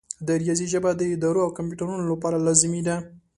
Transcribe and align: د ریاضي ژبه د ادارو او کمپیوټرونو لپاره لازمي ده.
د 0.25 0.27
ریاضي 0.41 0.67
ژبه 0.73 0.89
د 0.95 1.01
ادارو 1.15 1.39
او 1.45 1.55
کمپیوټرونو 1.57 2.03
لپاره 2.11 2.43
لازمي 2.45 2.81
ده. 2.87 2.95